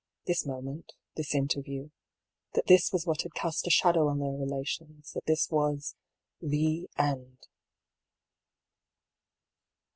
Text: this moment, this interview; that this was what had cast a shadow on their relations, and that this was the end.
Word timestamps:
this 0.25 0.47
moment, 0.47 0.93
this 1.15 1.35
interview; 1.35 1.91
that 2.55 2.65
this 2.65 2.91
was 2.91 3.05
what 3.05 3.21
had 3.21 3.35
cast 3.35 3.67
a 3.67 3.69
shadow 3.69 4.07
on 4.07 4.17
their 4.17 4.33
relations, 4.35 5.11
and 5.13 5.13
that 5.21 5.27
this 5.27 5.51
was 5.51 5.93
the 6.41 6.89
end. 6.97 7.37